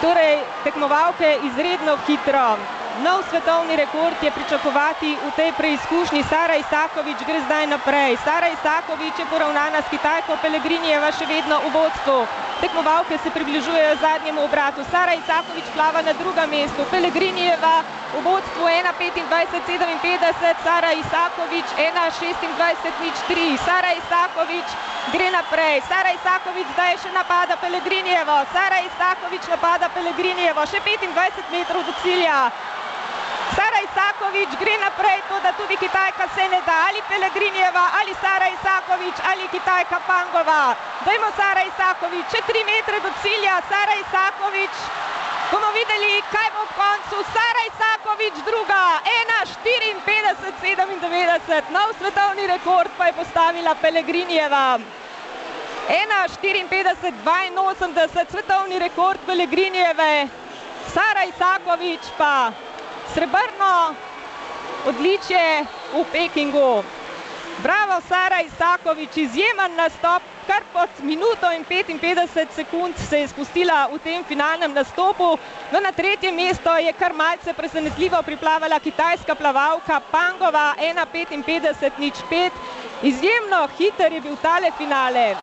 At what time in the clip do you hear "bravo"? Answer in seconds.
67.62-68.00